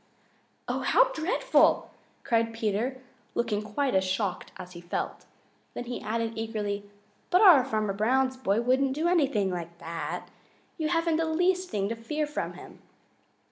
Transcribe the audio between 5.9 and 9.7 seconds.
added eagerly, "But our Farmer Brown's boy wouldn't do anything